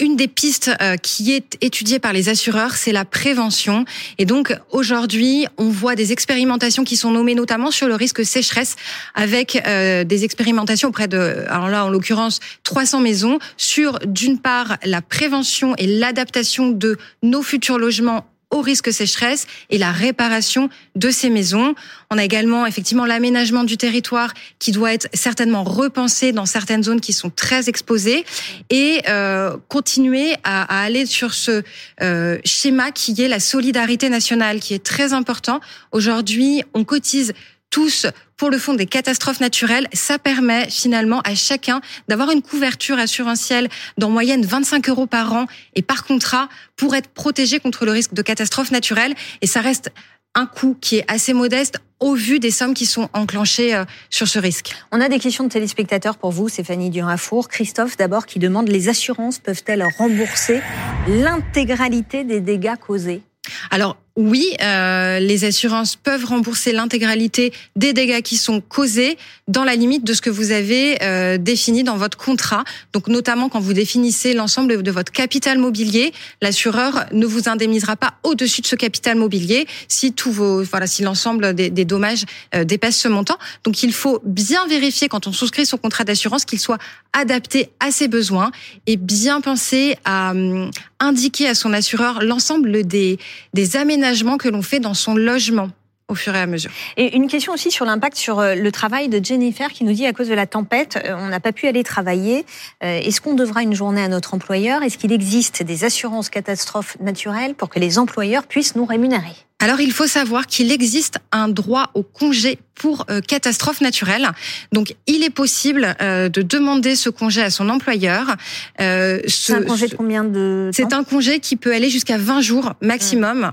une 0.00 0.16
des 0.16 0.28
pistes 0.28 0.70
euh, 0.80 0.96
qui 0.96 1.32
est 1.32 1.56
étudiée 1.62 1.98
par 1.98 2.12
les 2.12 2.28
assureurs, 2.28 2.74
c'est 2.74 2.92
la 2.92 3.04
prévention. 3.04 3.84
Et 4.18 4.26
donc 4.26 4.54
aujourd'hui, 4.70 5.46
on 5.56 5.70
voit 5.70 5.94
des 5.94 6.12
expérimentations 6.12 6.84
qui 6.84 6.96
sont 6.96 7.10
nommées 7.10 7.34
notamment 7.34 7.70
sur 7.70 7.88
le 7.88 7.94
risque 7.94 8.24
sécheresse, 8.24 8.76
avec 9.14 9.62
euh, 9.66 10.04
des 10.04 10.24
expérimentations 10.24 10.90
auprès 10.90 11.08
de, 11.08 11.44
alors 11.48 11.68
là 11.68 11.86
en 11.86 11.90
l'occurrence 11.90 12.40
300 12.64 13.00
maisons, 13.00 13.38
sur 13.56 13.98
d'une 14.00 14.38
part 14.38 14.76
la 14.84 15.00
prévention 15.00 15.74
et 15.76 15.86
l'adaptation 15.86 16.68
de 16.70 16.98
nos 17.22 17.42
futurs 17.42 17.78
logements 17.78 18.26
au 18.50 18.60
risque 18.60 18.92
sécheresse 18.92 19.46
et 19.70 19.78
la 19.78 19.92
réparation 19.92 20.68
de 20.96 21.10
ces 21.10 21.30
maisons. 21.30 21.74
On 22.10 22.18
a 22.18 22.24
également 22.24 22.66
effectivement 22.66 23.06
l'aménagement 23.06 23.64
du 23.64 23.76
territoire 23.76 24.34
qui 24.58 24.72
doit 24.72 24.92
être 24.92 25.08
certainement 25.14 25.64
repensé 25.64 26.32
dans 26.32 26.46
certaines 26.46 26.82
zones 26.82 27.00
qui 27.00 27.12
sont 27.12 27.30
très 27.30 27.68
exposées 27.68 28.24
et 28.68 29.02
euh, 29.08 29.56
continuer 29.68 30.34
à, 30.42 30.62
à, 30.62 30.84
aller 30.84 31.06
sur 31.06 31.34
ce 31.34 31.62
euh, 32.02 32.38
schéma 32.44 32.90
qui 32.90 33.20
est 33.22 33.28
la 33.28 33.40
solidarité 33.40 34.08
nationale, 34.08 34.60
qui 34.60 34.74
est 34.74 34.84
très 34.84 35.12
important. 35.12 35.60
Aujourd'hui, 35.92 36.62
on 36.74 36.84
cotise 36.84 37.32
tous 37.70 38.06
pour 38.36 38.50
le 38.50 38.58
fonds 38.58 38.74
des 38.74 38.86
catastrophes 38.86 39.40
naturelles. 39.40 39.88
Ça 39.92 40.18
permet 40.18 40.68
finalement 40.68 41.20
à 41.22 41.34
chacun 41.34 41.80
d'avoir 42.08 42.30
une 42.30 42.42
couverture 42.42 42.98
assurantielle 42.98 43.68
d'en 43.96 44.10
moyenne 44.10 44.44
25 44.44 44.88
euros 44.88 45.06
par 45.06 45.32
an 45.32 45.46
et 45.74 45.82
par 45.82 46.04
contrat 46.04 46.48
pour 46.76 46.94
être 46.94 47.08
protégé 47.08 47.60
contre 47.60 47.84
le 47.84 47.92
risque 47.92 48.12
de 48.12 48.22
catastrophe 48.22 48.70
naturelle. 48.70 49.14
Et 49.40 49.46
ça 49.46 49.60
reste 49.60 49.92
un 50.34 50.46
coût 50.46 50.76
qui 50.80 50.96
est 50.96 51.04
assez 51.08 51.32
modeste 51.32 51.80
au 51.98 52.14
vu 52.14 52.38
des 52.38 52.50
sommes 52.50 52.72
qui 52.72 52.86
sont 52.86 53.08
enclenchées 53.12 53.74
euh, 53.74 53.84
sur 54.08 54.26
ce 54.26 54.38
risque. 54.38 54.74
On 54.90 55.00
a 55.00 55.08
des 55.08 55.18
questions 55.18 55.44
de 55.44 55.50
téléspectateurs 55.50 56.16
pour 56.16 56.30
vous, 56.30 56.48
Stéphanie 56.48 56.88
Durafour. 56.88 57.48
Christophe, 57.48 57.96
d'abord, 57.96 58.26
qui 58.26 58.38
demande 58.38 58.68
les 58.68 58.88
assurances 58.88 59.38
peuvent-elles 59.38 59.84
rembourser 59.98 60.62
l'intégralité 61.08 62.24
des 62.24 62.40
dégâts 62.40 62.76
causés? 62.76 63.22
Alors 63.70 63.96
oui, 64.20 64.54
euh, 64.60 65.18
les 65.18 65.44
assurances 65.44 65.96
peuvent 65.96 66.26
rembourser 66.26 66.72
l'intégralité 66.72 67.54
des 67.74 67.94
dégâts 67.94 68.20
qui 68.20 68.36
sont 68.36 68.60
causés 68.60 69.16
dans 69.48 69.64
la 69.64 69.74
limite 69.76 70.04
de 70.04 70.12
ce 70.12 70.20
que 70.20 70.28
vous 70.28 70.52
avez 70.52 71.02
euh, 71.02 71.38
défini 71.38 71.84
dans 71.84 71.96
votre 71.96 72.18
contrat. 72.18 72.64
Donc 72.92 73.08
notamment 73.08 73.48
quand 73.48 73.60
vous 73.60 73.72
définissez 73.72 74.34
l'ensemble 74.34 74.82
de 74.82 74.90
votre 74.90 75.10
capital 75.10 75.58
mobilier, 75.58 76.12
l'assureur 76.42 77.06
ne 77.12 77.24
vous 77.24 77.48
indemnisera 77.48 77.96
pas 77.96 78.12
au-dessus 78.22 78.60
de 78.60 78.66
ce 78.66 78.76
capital 78.76 79.16
mobilier 79.16 79.66
si 79.88 80.12
tous 80.12 80.30
vos 80.30 80.62
voilà 80.64 80.86
si 80.86 81.02
l'ensemble 81.02 81.54
des, 81.54 81.70
des, 81.70 81.86
dommages 81.86 82.26
euh, 82.54 82.64
dépasse 82.64 82.96
ce 82.96 83.08
montant. 83.08 83.38
Donc 83.64 83.82
il 83.82 83.92
faut 83.92 84.20
bien 84.24 84.66
vérifier 84.66 85.08
quand 85.08 85.28
on 85.28 85.32
souscrit 85.32 85.64
son 85.64 85.78
contrat 85.78 86.04
d'assurance 86.04 86.44
qu'il 86.44 86.60
soit 86.60 86.78
adapté 87.14 87.70
à 87.80 87.90
ses 87.90 88.06
besoins 88.06 88.50
et 88.86 88.98
bien 88.98 89.40
penser 89.40 89.96
à 90.04 90.32
hum, 90.32 90.70
indiquer 91.00 91.48
à 91.48 91.54
son 91.54 91.72
assureur 91.72 92.22
l'ensemble 92.22 92.86
des 92.86 93.18
des 93.54 93.76
aménagements 93.76 94.09
que 94.38 94.48
l'on 94.48 94.62
fait 94.62 94.80
dans 94.80 94.94
son 94.94 95.14
logement 95.14 95.70
au 96.08 96.16
fur 96.16 96.34
et 96.34 96.40
à 96.40 96.46
mesure. 96.46 96.72
Et 96.96 97.16
une 97.16 97.28
question 97.28 97.52
aussi 97.52 97.70
sur 97.70 97.84
l'impact 97.84 98.16
sur 98.16 98.40
euh, 98.40 98.56
le 98.56 98.72
travail 98.72 99.08
de 99.08 99.24
Jennifer 99.24 99.68
qui 99.70 99.84
nous 99.84 99.92
dit 99.92 100.06
à 100.06 100.12
cause 100.12 100.28
de 100.28 100.34
la 100.34 100.46
tempête, 100.46 100.98
euh, 101.04 101.14
on 101.16 101.28
n'a 101.28 101.38
pas 101.38 101.52
pu 101.52 101.68
aller 101.68 101.84
travailler. 101.84 102.44
Euh, 102.82 102.98
est-ce 102.98 103.20
qu'on 103.20 103.34
devra 103.34 103.62
une 103.62 103.74
journée 103.74 104.02
à 104.02 104.08
notre 104.08 104.34
employeur? 104.34 104.82
Est-ce 104.82 104.98
qu'il 104.98 105.12
existe 105.12 105.62
des 105.62 105.84
assurances 105.84 106.28
catastrophes 106.28 106.96
naturelles 106.98 107.54
pour 107.54 107.68
que 107.68 107.78
les 107.78 107.96
employeurs 107.96 108.48
puissent 108.48 108.74
nous 108.74 108.86
rémunérer? 108.86 109.36
Alors, 109.62 109.80
il 109.80 109.92
faut 109.92 110.06
savoir 110.06 110.46
qu'il 110.46 110.72
existe 110.72 111.18
un 111.32 111.48
droit 111.48 111.90
au 111.92 112.02
congé 112.02 112.58
pour 112.74 113.04
euh, 113.10 113.20
catastrophe 113.20 113.82
naturelle. 113.82 114.30
Donc, 114.72 114.96
il 115.06 115.22
est 115.22 115.30
possible 115.30 115.94
euh, 116.00 116.30
de 116.30 116.40
demander 116.40 116.96
ce 116.96 117.10
congé 117.10 117.42
à 117.42 117.50
son 117.50 117.68
employeur. 117.68 118.36
Euh, 118.80 119.20
c'est 119.28 119.52
un 119.52 119.62
congé 119.62 119.88
de 119.88 119.94
combien 119.94 120.24
de 120.24 120.70
C'est 120.72 120.94
un 120.94 121.04
congé 121.04 121.40
qui 121.40 121.56
peut 121.56 121.74
aller 121.74 121.90
jusqu'à 121.90 122.16
20 122.16 122.40
jours 122.40 122.72
maximum. 122.80 123.40
Mmh 123.40 123.52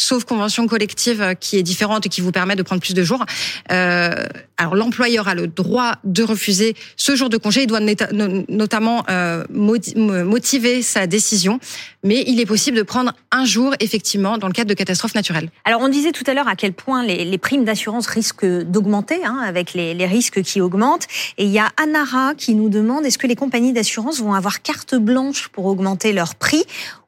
sauf 0.00 0.24
convention 0.24 0.66
collective 0.66 1.20
euh, 1.20 1.34
qui 1.34 1.56
est 1.56 1.62
différente 1.62 2.06
et 2.06 2.08
qui 2.08 2.20
vous 2.20 2.32
permet 2.32 2.56
de 2.56 2.62
prendre 2.62 2.80
plus 2.80 2.94
de 2.94 3.02
jours. 3.02 3.24
Euh, 3.70 4.24
alors 4.56 4.74
l'employeur 4.74 5.28
a 5.28 5.34
le 5.34 5.46
droit 5.46 5.94
de 6.04 6.22
refuser 6.22 6.74
ce 6.96 7.14
jour 7.16 7.28
de 7.28 7.36
congé. 7.36 7.62
Il 7.62 7.66
doit 7.66 7.80
notamment 7.80 9.04
euh, 9.10 9.44
motiver 9.50 10.82
sa 10.82 11.06
décision, 11.06 11.60
mais 12.02 12.24
il 12.26 12.40
est 12.40 12.46
possible 12.46 12.76
de 12.76 12.82
prendre 12.82 13.12
un 13.30 13.44
jour 13.44 13.74
effectivement 13.80 14.38
dans 14.38 14.46
le 14.46 14.52
cadre 14.52 14.68
de 14.68 14.74
catastrophes 14.74 15.14
naturelles. 15.14 15.50
Alors 15.64 15.80
on 15.80 15.88
disait 15.88 16.12
tout 16.12 16.24
à 16.26 16.34
l'heure 16.34 16.48
à 16.48 16.56
quel 16.56 16.72
point 16.72 17.04
les, 17.04 17.38
primes 17.38 17.64
d'assurance 17.64 18.06
risquent 18.06 18.44
d'augmenter 18.44 19.24
hein, 19.24 19.40
avec 19.46 19.72
les, 19.72 19.94
les, 19.94 20.06
risques 20.06 20.42
qui 20.42 20.60
augmentent. 20.60 21.06
Et 21.38 21.44
il 21.44 21.50
y 21.50 21.58
a 21.58 21.70
Anara 21.82 22.34
qui 22.34 22.54
nous 22.54 22.68
demande 22.68 23.06
est-ce 23.06 23.18
que 23.18 23.26
les 23.26 23.36
compagnies 23.36 23.72
d'assurance 23.72 24.20
vont 24.20 24.34
avoir 24.34 24.62
carte 24.62 24.94
blanche 24.94 25.48
pour 25.48 25.66
augmenter 25.66 26.12
leurs 26.12 26.34
prix 26.34 26.64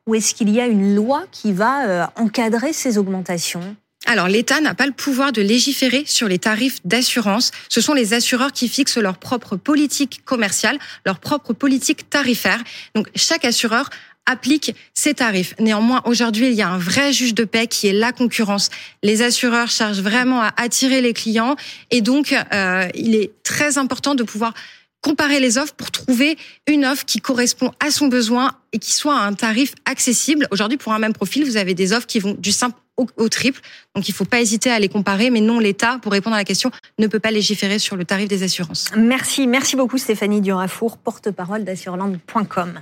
ou 0.06 0.14
est-ce 0.14 0.35
qu'il 0.35 0.50
y 0.50 0.61
a 0.61 0.66
une 0.66 0.94
loi 0.94 1.25
qui 1.30 1.52
va 1.52 1.87
euh, 1.87 2.06
encadrer 2.16 2.73
ces 2.73 2.99
augmentations? 2.99 3.76
Alors 4.06 4.26
l'État 4.26 4.61
n'a 4.61 4.75
pas 4.75 4.87
le 4.87 4.92
pouvoir 4.92 5.30
de 5.30 5.42
légiférer 5.42 6.02
sur 6.06 6.26
les 6.26 6.38
tarifs 6.38 6.80
d'assurance. 6.85 7.52
Ce 7.68 7.80
sont 7.80 7.94
les 7.94 8.14
assureurs 8.14 8.52
qui 8.52 8.68
fixent 8.68 8.99
leur 8.99 9.16
propre 9.16 9.56
politique 9.56 10.25
commerciale, 10.25 10.78
leur 11.06 11.21
propre 11.21 11.52
politique 11.52 12.11
tarifaire. 12.11 12.62
Donc 12.97 13.09
chaque 13.14 13.44
assureur 13.44 13.90
applique 14.26 14.75
ses 14.94 15.14
tarifs. 15.14 15.54
Néanmoins, 15.59 16.02
aujourd'hui, 16.04 16.49
il 16.49 16.54
y 16.54 16.62
a 16.62 16.68
un 16.68 16.78
vrai 16.78 17.12
juge 17.12 17.35
de 17.35 17.44
paix 17.44 17.66
qui 17.66 17.88
est 17.88 17.92
la 17.92 18.12
concurrence. 18.12 18.71
Les 19.02 19.23
assureurs 19.23 19.68
cherchent 19.68 19.99
vraiment 19.99 20.42
à 20.42 20.52
attirer 20.56 21.00
les 21.00 21.12
clients 21.12 21.56
et 21.90 22.00
donc 22.00 22.32
euh, 22.32 22.88
il 22.94 23.14
est 23.14 23.32
très 23.42 23.78
important 23.78 24.14
de 24.14 24.23
pouvoir 24.23 24.54
comparer 25.02 25.40
les 25.40 25.59
offres 25.59 25.75
pour 25.75 25.90
trouver 25.90 26.38
une 26.66 26.87
offre 26.87 27.04
qui 27.04 27.21
correspond 27.21 27.73
à 27.85 27.90
son 27.90 28.06
besoin 28.06 28.52
et 28.73 28.78
qui 28.78 28.92
soit 28.92 29.16
à 29.16 29.26
un 29.26 29.35
tarif 29.35 29.75
accessible. 29.85 30.49
Aujourd'hui, 30.50 30.78
pour 30.78 30.92
un 30.92 30.99
même 30.99 31.12
profil, 31.12 31.44
vous 31.44 31.56
avez 31.56 31.75
des 31.75 31.92
offres 31.92 32.06
qui 32.06 32.21
vont 32.21 32.35
du 32.38 32.52
simple 32.52 32.76
au, 32.97 33.28
triple. 33.28 33.61
Donc 33.94 34.09
il 34.09 34.12
ne 34.12 34.14
faut 34.14 34.25
pas 34.25 34.40
hésiter 34.40 34.71
à 34.71 34.78
les 34.78 34.88
comparer, 34.88 35.30
mais 35.30 35.40
non, 35.40 35.59
l'État, 35.59 35.99
pour 36.00 36.12
répondre 36.12 36.37
à 36.37 36.38
la 36.38 36.44
question, 36.44 36.71
ne 36.99 37.06
peut 37.06 37.18
pas 37.18 37.30
légiférer 37.30 37.78
sur 37.78 37.97
le 37.97 38.04
tarif 38.04 38.28
des 38.28 38.42
assurances. 38.42 38.90
Merci, 38.97 39.47
merci 39.47 39.76
beaucoup 39.76 39.99
Stéphanie 39.99 40.40
Durafour, 40.40 40.99
porte-parole 40.99 41.64
d'assureland.com. 41.64 42.80